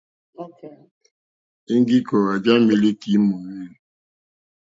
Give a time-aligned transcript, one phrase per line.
[1.73, 3.63] Íŋɡí kòòwà já mílíkì í mòòwê.